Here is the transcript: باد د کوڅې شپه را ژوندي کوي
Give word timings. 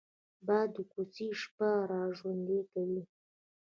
باد 0.45 0.69
د 0.75 0.77
کوڅې 0.91 1.27
شپه 1.41 1.69
را 1.91 2.03
ژوندي 2.17 2.59
کوي 2.71 3.01